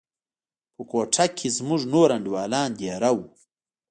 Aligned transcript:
په 0.75 0.81
کوټه 0.91 1.25
کښې 1.37 1.49
زموږ 1.57 1.81
نور 1.93 2.09
انډيوالان 2.15 2.69
دېره 2.79 3.11
وو. 3.17 3.25